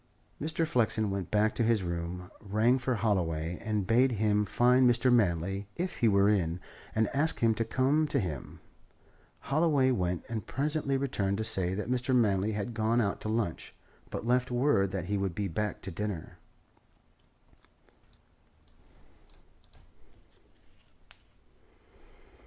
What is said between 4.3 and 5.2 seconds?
find Mr.